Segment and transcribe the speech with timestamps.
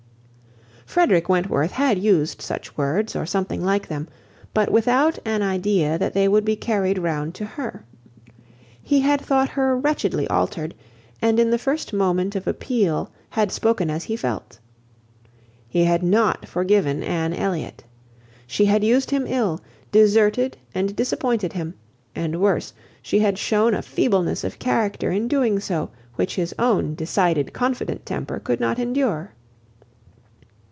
[0.87, 4.09] Frederick Wentworth had used such words, or something like them,
[4.53, 7.85] but without an idea that they would be carried round to her.
[8.83, 10.75] He had thought her wretchedly altered,
[11.21, 14.59] and in the first moment of appeal, had spoken as he felt.
[15.69, 17.85] He had not forgiven Anne Elliot.
[18.45, 19.61] She had used him ill,
[19.93, 21.73] deserted and disappointed him;
[22.13, 26.95] and worse, she had shewn a feebleness of character in doing so, which his own
[26.95, 29.31] decided, confident temper could not endure.